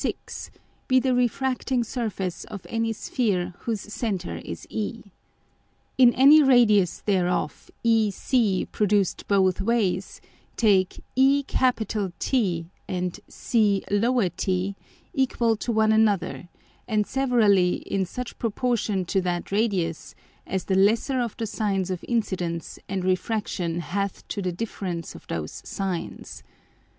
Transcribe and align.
_6.] 0.03 0.49
be 0.87 0.99
the 0.99 1.13
refracting 1.13 1.83
Surface 1.83 2.43
of 2.45 2.65
any 2.67 2.91
Sphere 2.91 3.53
whose 3.59 3.81
Centre 3.81 4.37
is 4.37 4.65
E. 4.71 5.03
In 5.95 6.11
any 6.15 6.41
Radius 6.41 7.01
thereof 7.01 7.69
EC 7.85 8.65
produced 8.71 9.27
both 9.27 9.61
ways 9.61 10.19
take 10.57 11.03
ET 11.15 11.53
and 11.53 13.19
C_t_ 13.29 14.75
equal 15.13 15.55
to 15.57 15.71
one 15.71 15.91
another 15.91 16.49
and 16.87 17.05
severally 17.05 17.73
in 17.75 18.03
such 18.03 18.39
Proportion 18.39 19.05
to 19.05 19.21
that 19.21 19.51
Radius 19.51 20.15
as 20.47 20.65
the 20.65 20.73
lesser 20.75 21.19
of 21.19 21.37
the 21.37 21.45
Sines 21.45 21.91
of 21.91 22.03
Incidence 22.07 22.79
and 22.89 23.03
Refraction 23.05 23.81
hath 23.81 24.27
to 24.29 24.41
the 24.41 24.51
difference 24.51 25.13
of 25.13 25.27
those 25.27 25.61
Sines. 25.63 26.41